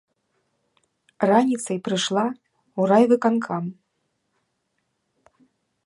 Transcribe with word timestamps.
Раніцай 1.31 1.77
прыйшла 1.87 2.25
ў 2.31 2.81
райвыканкам. 2.93 3.63